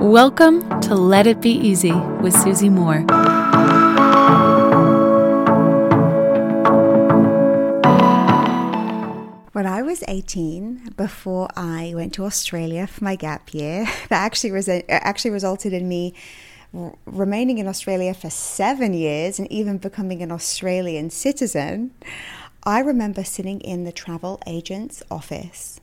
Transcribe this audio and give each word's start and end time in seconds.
Welcome 0.00 0.80
to 0.82 0.94
Let 0.94 1.26
It 1.26 1.40
Be 1.40 1.50
Easy 1.50 1.90
with 1.90 2.32
Susie 2.32 2.68
Moore. 2.68 3.00
When 9.50 9.66
I 9.66 9.82
was 9.82 10.04
18, 10.06 10.90
before 10.96 11.48
I 11.56 11.94
went 11.96 12.14
to 12.14 12.24
Australia 12.26 12.86
for 12.86 13.02
my 13.02 13.16
gap 13.16 13.52
year, 13.52 13.86
that 14.08 14.22
actually, 14.22 14.52
res- 14.52 14.68
uh, 14.68 14.82
actually 14.88 15.32
resulted 15.32 15.72
in 15.72 15.88
me 15.88 16.14
r- 16.72 16.94
remaining 17.04 17.58
in 17.58 17.66
Australia 17.66 18.14
for 18.14 18.30
seven 18.30 18.94
years 18.94 19.40
and 19.40 19.50
even 19.50 19.78
becoming 19.78 20.22
an 20.22 20.30
Australian 20.30 21.10
citizen. 21.10 21.90
I 22.62 22.78
remember 22.78 23.24
sitting 23.24 23.60
in 23.62 23.82
the 23.82 23.92
travel 23.92 24.40
agent's 24.46 25.02
office 25.10 25.80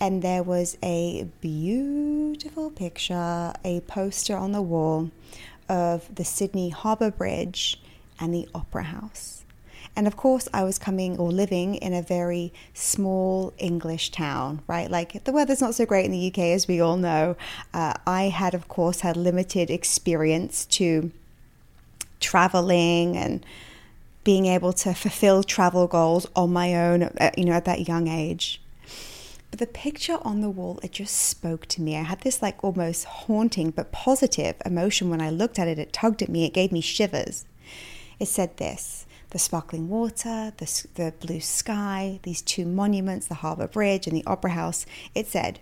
and 0.00 0.22
there 0.22 0.42
was 0.42 0.78
a 0.82 1.28
beautiful 1.40 2.70
picture, 2.70 3.52
a 3.62 3.80
poster 3.86 4.36
on 4.36 4.52
the 4.52 4.62
wall 4.62 5.10
of 5.68 6.12
the 6.14 6.24
Sydney 6.24 6.70
Harbour 6.70 7.10
Bridge 7.10 7.80
and 8.18 8.32
the 8.32 8.48
Opera 8.54 8.84
House. 8.84 9.44
And 9.94 10.06
of 10.06 10.16
course, 10.16 10.48
I 10.54 10.62
was 10.62 10.78
coming 10.78 11.18
or 11.18 11.30
living 11.30 11.74
in 11.74 11.92
a 11.92 12.00
very 12.00 12.52
small 12.72 13.52
English 13.58 14.10
town, 14.10 14.62
right? 14.66 14.90
Like 14.90 15.24
the 15.24 15.32
weather's 15.32 15.60
not 15.60 15.74
so 15.74 15.84
great 15.84 16.06
in 16.06 16.12
the 16.12 16.28
UK, 16.28 16.38
as 16.38 16.66
we 16.66 16.80
all 16.80 16.96
know. 16.96 17.36
Uh, 17.74 17.94
I 18.06 18.24
had, 18.24 18.54
of 18.54 18.68
course, 18.68 19.00
had 19.00 19.16
limited 19.16 19.68
experience 19.70 20.64
to 20.66 21.10
traveling 22.20 23.16
and 23.16 23.44
being 24.22 24.46
able 24.46 24.72
to 24.72 24.94
fulfill 24.94 25.42
travel 25.42 25.86
goals 25.86 26.26
on 26.36 26.52
my 26.52 26.74
own, 26.74 27.02
uh, 27.02 27.30
you 27.36 27.44
know, 27.44 27.52
at 27.52 27.64
that 27.64 27.88
young 27.88 28.08
age. 28.08 28.59
But 29.50 29.58
the 29.58 29.66
picture 29.66 30.18
on 30.22 30.40
the 30.40 30.50
wall, 30.50 30.78
it 30.82 30.92
just 30.92 31.14
spoke 31.16 31.66
to 31.66 31.82
me. 31.82 31.96
I 31.96 32.02
had 32.02 32.20
this 32.20 32.40
like 32.40 32.62
almost 32.62 33.04
haunting 33.04 33.70
but 33.70 33.90
positive 33.90 34.54
emotion 34.64 35.10
when 35.10 35.20
I 35.20 35.30
looked 35.30 35.58
at 35.58 35.68
it. 35.68 35.78
It 35.78 35.92
tugged 35.92 36.22
at 36.22 36.28
me, 36.28 36.44
it 36.44 36.54
gave 36.54 36.70
me 36.70 36.80
shivers. 36.80 37.44
It 38.18 38.26
said 38.26 38.56
this 38.58 39.06
the 39.30 39.38
sparkling 39.38 39.88
water, 39.88 40.52
the, 40.56 40.86
the 40.94 41.14
blue 41.20 41.40
sky, 41.40 42.18
these 42.24 42.42
two 42.42 42.66
monuments, 42.66 43.28
the 43.28 43.34
Harbour 43.36 43.68
Bridge 43.68 44.06
and 44.06 44.16
the 44.16 44.24
Opera 44.26 44.50
House. 44.50 44.86
It 45.14 45.28
said, 45.28 45.60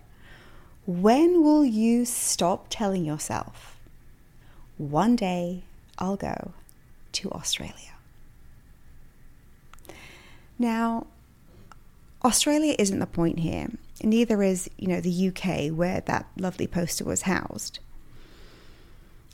When 0.87 1.43
will 1.43 1.63
you 1.63 2.05
stop 2.05 2.65
telling 2.69 3.05
yourself, 3.05 3.77
one 4.77 5.15
day 5.15 5.63
I'll 5.99 6.15
go 6.15 6.53
to 7.11 7.31
Australia? 7.31 7.93
Now, 10.57 11.07
Australia 12.23 12.75
isn't 12.77 12.99
the 12.99 13.07
point 13.07 13.39
here. 13.39 13.69
Neither 14.03 14.43
is, 14.43 14.69
you 14.77 14.87
know, 14.87 15.01
the 15.01 15.27
UK 15.29 15.71
where 15.75 16.01
that 16.01 16.27
lovely 16.37 16.67
poster 16.67 17.03
was 17.05 17.23
housed. 17.23 17.79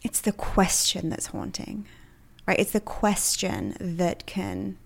It's 0.03 0.22
the 0.22 0.31
question 0.31 1.09
that's 1.09 1.27
haunting, 1.27 1.88
right? 2.47 2.59
It's 2.59 2.72
the 2.72 2.80
question 2.80 3.75
that 3.80 4.25
can 4.27 4.77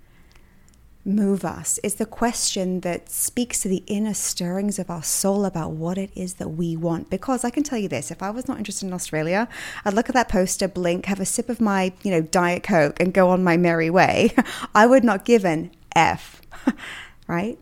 move 1.06 1.44
us. 1.44 1.80
It's 1.84 1.96
the 1.96 2.06
question 2.06 2.82
that 2.82 3.10
speaks 3.10 3.62
to 3.62 3.68
the 3.68 3.84
inner 3.88 4.14
stirrings 4.14 4.80
of 4.80 4.90
our 4.90 5.04
soul 5.04 5.44
about 5.46 5.72
what 5.72 5.98
it 5.98 6.12
is 6.16 6.36
that 6.36 6.50
we 6.50 6.78
want. 6.78 7.10
Because 7.10 7.44
I 7.44 7.50
can 7.50 7.64
tell 7.64 7.80
you 7.80 7.90
this, 7.90 8.12
if 8.12 8.22
I 8.22 8.30
was 8.30 8.48
not 8.48 8.58
interested 8.58 8.86
in 8.86 8.94
Australia, 8.94 9.48
I'd 9.84 9.94
look 9.94 10.10
at 10.10 10.16
that 10.16 10.30
poster, 10.30 10.68
blink, 10.68 11.06
have 11.06 11.20
a 11.20 11.26
sip 11.26 11.50
of 11.50 11.60
my, 11.60 11.94
you 12.04 12.12
know, 12.12 12.22
Diet 12.22 12.64
Coke 12.64 13.00
and 13.00 13.14
go 13.14 13.30
on 13.30 13.44
my 13.44 13.58
merry 13.58 13.90
way. 13.90 14.34
I 14.76 14.86
would 14.86 15.04
not 15.04 15.26
give 15.26 15.46
an 15.46 15.72
F, 15.96 16.42
right? 17.28 17.60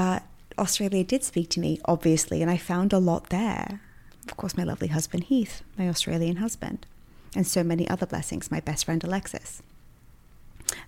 But 0.00 0.22
Australia 0.56 1.04
did 1.04 1.22
speak 1.24 1.50
to 1.50 1.60
me, 1.60 1.78
obviously, 1.84 2.40
and 2.40 2.50
I 2.50 2.56
found 2.56 2.94
a 2.94 2.98
lot 2.98 3.28
there. 3.28 3.82
Of 4.26 4.34
course, 4.38 4.56
my 4.56 4.64
lovely 4.64 4.88
husband 4.88 5.24
Heath, 5.24 5.62
my 5.76 5.90
Australian 5.90 6.36
husband, 6.36 6.86
and 7.36 7.46
so 7.46 7.62
many 7.62 7.86
other 7.86 8.06
blessings, 8.06 8.50
my 8.50 8.60
best 8.60 8.86
friend 8.86 9.04
Alexis. 9.04 9.62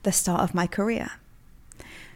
The 0.02 0.12
start 0.12 0.40
of 0.40 0.54
my 0.54 0.66
career. 0.66 1.10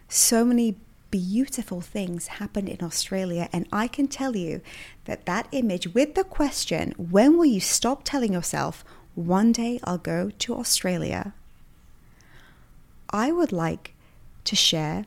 So 0.08 0.42
many 0.42 0.76
beautiful 1.10 1.82
things 1.82 2.38
happened 2.40 2.70
in 2.70 2.82
Australia, 2.82 3.50
and 3.52 3.68
I 3.70 3.88
can 3.88 4.08
tell 4.08 4.34
you 4.34 4.62
that 5.04 5.26
that 5.26 5.48
image 5.52 5.92
with 5.92 6.14
the 6.14 6.24
question, 6.24 6.94
when 6.96 7.36
will 7.36 7.44
you 7.44 7.60
stop 7.60 8.04
telling 8.04 8.32
yourself, 8.32 8.86
one 9.14 9.52
day 9.52 9.80
I'll 9.84 9.98
go 9.98 10.30
to 10.30 10.54
Australia? 10.54 11.34
I 13.10 13.32
would 13.32 13.52
like 13.52 13.92
to 14.44 14.56
share 14.56 15.04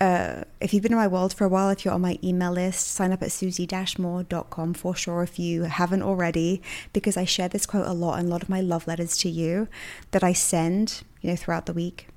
uh, 0.00 0.44
if 0.60 0.74
you've 0.74 0.82
been 0.82 0.92
in 0.92 0.98
my 0.98 1.06
world 1.06 1.32
for 1.32 1.44
a 1.44 1.48
while, 1.48 1.70
if 1.70 1.84
you're 1.84 1.94
on 1.94 2.02
my 2.02 2.18
email 2.22 2.52
list, 2.52 2.88
sign 2.88 3.12
up 3.12 3.22
at 3.22 3.32
susie-moore.com 3.32 4.74
for 4.74 4.94
sure 4.94 5.22
if 5.22 5.38
you 5.38 5.62
haven't 5.62 6.02
already, 6.02 6.60
because 6.92 7.16
I 7.16 7.24
share 7.24 7.48
this 7.48 7.64
quote 7.64 7.86
a 7.86 7.92
lot 7.92 8.18
in 8.18 8.26
a 8.26 8.28
lot 8.28 8.42
of 8.42 8.48
my 8.48 8.60
love 8.60 8.86
letters 8.86 9.16
to 9.18 9.30
you 9.30 9.68
that 10.10 10.22
I 10.22 10.32
send, 10.32 11.02
you 11.22 11.30
know, 11.30 11.36
throughout 11.36 11.66
the 11.66 11.72
week. 11.72 12.08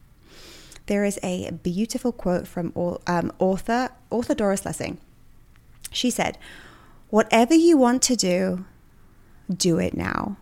There 0.87 1.05
is 1.05 1.19
a 1.23 1.51
beautiful 1.51 2.11
quote 2.11 2.47
from 2.47 2.73
um, 3.07 3.31
author 3.37 3.89
author 4.09 4.33
Doris 4.33 4.65
Lessing. 4.65 4.97
She 5.91 6.09
said, 6.09 6.37
"Whatever 7.11 7.53
you 7.53 7.77
want 7.77 8.01
to 8.03 8.15
do, 8.15 8.65
do 9.55 9.77
it 9.77 9.95
now. 9.95 10.37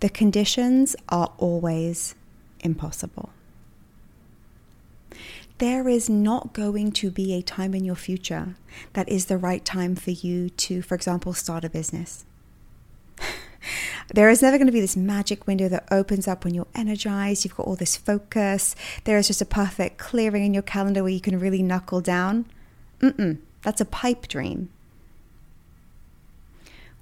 The 0.00 0.10
conditions 0.10 0.94
are 1.08 1.32
always 1.38 2.14
impossible." 2.60 3.30
There 5.62 5.88
is 5.88 6.10
not 6.10 6.52
going 6.52 6.90
to 6.90 7.08
be 7.08 7.32
a 7.32 7.40
time 7.40 7.72
in 7.72 7.84
your 7.84 7.94
future 7.94 8.56
that 8.94 9.08
is 9.08 9.26
the 9.26 9.38
right 9.38 9.64
time 9.64 9.94
for 9.94 10.10
you 10.10 10.50
to, 10.50 10.82
for 10.82 10.96
example, 10.96 11.32
start 11.32 11.62
a 11.62 11.70
business. 11.70 12.24
there 14.12 14.28
is 14.28 14.42
never 14.42 14.58
going 14.58 14.66
to 14.66 14.72
be 14.72 14.80
this 14.80 14.96
magic 14.96 15.46
window 15.46 15.68
that 15.68 15.86
opens 15.92 16.26
up 16.26 16.42
when 16.42 16.52
you're 16.52 16.66
energized, 16.74 17.44
you've 17.44 17.54
got 17.54 17.68
all 17.68 17.76
this 17.76 17.96
focus. 17.96 18.74
There 19.04 19.16
is 19.16 19.28
just 19.28 19.40
a 19.40 19.44
perfect 19.44 19.98
clearing 19.98 20.44
in 20.44 20.52
your 20.52 20.64
calendar 20.64 21.04
where 21.04 21.12
you 21.12 21.20
can 21.20 21.38
really 21.38 21.62
knuckle 21.62 22.00
down. 22.00 22.46
Mm-mm, 22.98 23.38
that's 23.62 23.80
a 23.80 23.84
pipe 23.84 24.26
dream. 24.26 24.68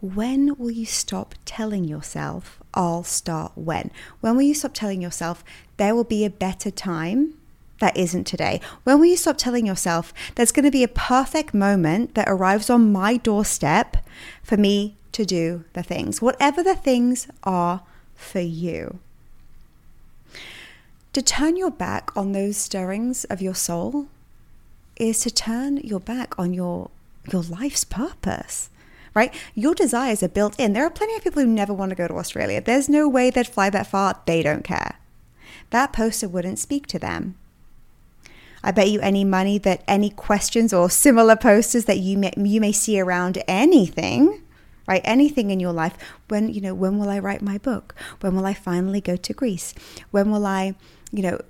When 0.03 0.54
will 0.59 0.71
you 0.71 0.84
stop 0.84 1.34
telling 1.47 1.84
yourself, 1.84 2.60
I'll 2.75 3.04
start 3.04 3.53
when? 3.54 3.91
When 4.21 4.37
will 4.37 4.42
you 4.42 4.53
stop 4.53 4.75
telling 4.75 5.00
yourself, 5.00 5.42
there 5.78 5.94
will 5.94 6.04
be 6.04 6.27
a 6.27 6.31
better 6.31 6.71
time 6.71 7.39
that 7.80 7.96
isn't 7.96 8.24
today? 8.24 8.60
When 8.84 8.98
will 8.98 9.06
you 9.06 9.16
stop 9.16 9.36
telling 9.36 9.66
yourself 9.66 10.14
there's 10.36 10.52
going 10.52 10.64
to 10.64 10.70
be 10.70 10.84
a 10.84 10.88
perfect 10.88 11.52
moment 11.52 12.14
that 12.14 12.28
arrives 12.28 12.70
on 12.70 12.92
my 12.92 13.16
doorstep 13.16 13.96
for 14.42 14.56
me 14.56 14.94
to 15.12 15.24
do 15.24 15.64
the 15.72 15.82
things, 15.82 16.22
whatever 16.22 16.62
the 16.62 16.76
things 16.76 17.26
are 17.42 17.82
for 18.14 18.41
you? 18.41 19.00
To 21.12 21.22
turn 21.22 21.56
your 21.56 21.72
back 21.72 22.16
on 22.16 22.32
those 22.32 22.56
stirrings 22.56 23.24
of 23.24 23.42
your 23.42 23.54
soul 23.54 24.06
is 24.97 25.20
to 25.20 25.30
turn 25.30 25.78
your 25.78 26.00
back 26.00 26.38
on 26.38 26.54
your 26.54 26.91
your 27.30 27.42
life's 27.42 27.84
purpose 27.84 28.70
right? 29.14 29.34
Your 29.54 29.74
desires 29.74 30.22
are 30.22 30.28
built 30.28 30.58
in. 30.58 30.72
There 30.72 30.84
are 30.84 30.91
plenty 30.91 31.16
of 31.16 31.24
people 31.24 31.42
who 31.42 31.48
never 31.48 31.74
want 31.74 31.91
to 31.91 31.97
go 31.97 32.08
to 32.08 32.14
Australia. 32.14 32.60
There's 32.60 32.88
no 32.88 33.08
way 33.08 33.30
they'd 33.30 33.47
fly 33.47 33.70
that 33.70 33.86
far. 33.86 34.20
They 34.26 34.42
don't 34.42 34.64
care. 34.64 34.97
That 35.70 35.92
poster 35.92 36.28
wouldn't 36.28 36.58
speak 36.58 36.86
to 36.88 36.98
them. 36.98 37.36
I 38.62 38.72
bet 38.72 38.91
you 38.91 39.00
any 39.00 39.25
money 39.25 39.59
that 39.59 39.82
any 39.88 40.10
questions 40.10 40.72
or 40.72 40.91
similar 40.91 41.37
posters 41.37 41.87
that 41.87 41.98
you 41.98 42.19
may, 42.19 42.32
you 42.37 42.60
may 42.60 42.72
see 42.72 43.00
around 43.00 43.43
anything, 43.48 44.43
right? 44.87 45.00
Anything 45.04 45.50
in 45.50 45.60
your 45.60 45.72
life. 45.72 45.97
When, 46.28 46.53
you 46.53 46.60
know, 46.60 46.75
when 46.75 46.98
will 46.98 47.09
I 47.09 47.19
write 47.19 47.43
my 47.43 47.59
book? 47.59 47.94
When 48.21 48.37
will 48.37 48.44
I 48.44 48.54
finally 48.54 49.00
go 49.00 49.16
to 49.16 49.32
Greece? 49.32 49.75
When 50.10 50.31
will 50.31 50.47
I, 50.47 50.75
you 51.10 51.22
know, 51.22 51.41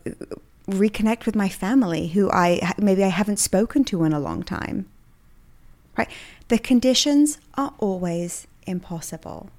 reconnect 0.68 1.26
with 1.26 1.34
my 1.34 1.48
family 1.48 2.08
who 2.08 2.30
I 2.30 2.74
maybe 2.78 3.02
I 3.02 3.08
haven't 3.08 3.38
spoken 3.38 3.84
to 3.84 4.04
in 4.04 4.12
a 4.12 4.20
long 4.20 4.42
time? 4.42 4.86
Right? 5.96 6.08
The 6.48 6.58
conditions 6.58 7.38
are 7.54 7.74
always 7.78 8.46
impossible. 8.66 9.50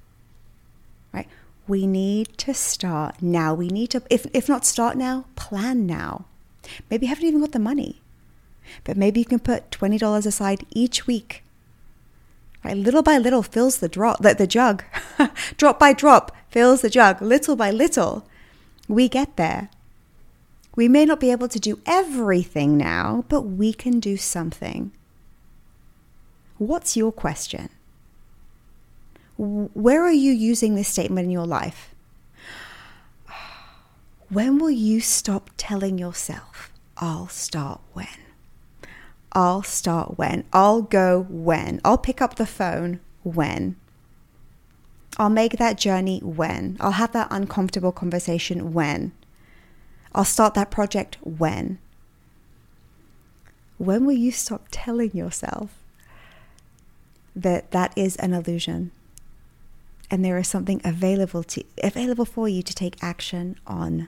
Right? 1.14 1.28
We 1.68 1.86
need 1.86 2.38
to 2.40 2.54
start 2.54 3.22
now. 3.22 3.54
We 3.54 3.68
need 3.68 3.90
to 3.92 4.02
if 4.10 4.26
if 4.34 4.48
not 4.48 4.66
start 4.66 4.96
now, 4.96 5.26
plan 5.36 5.86
now. 5.86 6.26
Maybe 6.90 7.06
you 7.06 7.10
haven't 7.10 7.26
even 7.26 7.42
got 7.42 7.52
the 7.52 7.60
money, 7.60 8.02
but 8.84 8.98
maybe 8.98 9.20
you 9.20 9.26
can 9.26 9.40
put 9.40 9.72
$20 9.72 10.26
aside 10.26 10.66
each 10.72 11.08
week. 11.08 11.44
Right? 12.64 12.78
Little 12.78 13.02
by 13.04 13.18
little 13.18 13.44
fills 13.44 13.78
the 13.78 13.90
drop, 13.90 14.22
the, 14.22 14.34
the 14.34 14.48
jug. 14.48 14.84
drop 15.58 15.80
by 15.80 15.94
drop 15.94 16.36
fills 16.50 16.82
the 16.82 16.90
jug. 16.90 17.22
Little 17.22 17.56
by 17.56 17.72
little, 17.72 18.26
we 18.88 19.10
get 19.10 19.36
there. 19.36 19.70
We 20.76 20.88
may 20.88 21.06
not 21.06 21.20
be 21.20 21.32
able 21.32 21.48
to 21.50 21.60
do 21.60 21.80
everything 21.86 22.78
now, 22.78 23.26
but 23.28 23.42
we 23.42 23.74
can 23.74 24.00
do 24.00 24.16
something. 24.16 24.92
What's 26.58 26.96
your 26.96 27.12
question? 27.12 27.70
Where 29.38 30.04
are 30.04 30.12
you 30.12 30.32
using 30.32 30.76
this 30.76 30.88
statement 30.88 31.26
in 31.26 31.32
your 31.32 31.48
life? 31.48 31.91
When 34.32 34.60
will 34.60 34.72
you 34.72 35.02
stop 35.02 35.50
telling 35.58 35.98
yourself, 35.98 36.72
I'll 36.96 37.28
start 37.28 37.82
when? 37.92 38.08
I'll 39.34 39.62
start 39.62 40.18
when? 40.18 40.46
I'll 40.54 40.84
go 40.84 41.26
when? 41.30 41.82
I'll 41.84 41.98
pick 41.98 42.22
up 42.22 42.36
the 42.36 42.46
phone 42.46 43.02
when. 43.24 43.76
I'll 45.18 45.30
make 45.30 45.58
that 45.58 45.78
journey 45.78 46.22
when. 46.24 46.78
I'll 46.80 46.92
have 46.92 47.12
that 47.12 47.28
uncomfortable 47.30 47.92
conversation 47.92 48.72
when. 48.72 49.12
I'll 50.16 50.24
start 50.24 50.54
that 50.54 50.72
project 50.72 51.18
when. 51.24 51.80
When 53.80 54.06
will 54.06 54.14
you 54.14 54.32
stop 54.32 54.68
telling 54.72 55.12
yourself 55.12 55.72
that 57.36 57.72
that 57.72 57.92
is 57.98 58.16
an 58.16 58.32
illusion 58.32 58.92
and 60.10 60.24
there 60.24 60.38
is 60.38 60.48
something 60.48 60.80
available 60.86 61.44
to 61.44 61.66
available 61.84 62.24
for 62.24 62.48
you 62.48 62.64
to 62.64 62.74
take 62.74 62.96
action 63.04 63.58
on 63.68 64.08